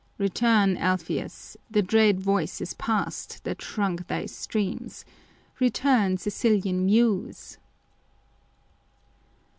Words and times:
l 0.19 0.23
Return, 0.25 0.77
Alpheus, 0.77 1.55
the 1.69 1.83
dread 1.83 2.19
voice 2.19 2.59
is 2.59 2.73
past 2.73 3.43
That 3.43 3.61
shrunk 3.61 4.07
thy 4.07 4.25
streams; 4.25 5.05
return, 5.59 6.17
Sicilian 6.17 6.87
Muse 6.87 7.59